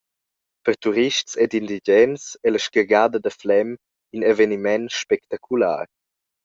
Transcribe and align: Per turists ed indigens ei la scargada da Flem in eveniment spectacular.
Per 0.65 0.75
turists 0.83 1.31
ed 1.43 1.51
indigens 1.59 2.23
ei 2.45 2.49
la 2.51 2.61
scargada 2.65 3.17
da 3.21 3.31
Flem 3.39 3.69
in 4.15 4.21
eveniment 4.31 4.87
spectacular. 5.01 5.85